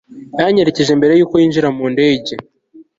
yanyerekeje 0.39 0.91
mbere 0.99 1.13
yuko 1.15 1.33
yinjira 1.41 1.69
mu 1.77 1.85
ndege 1.93 2.33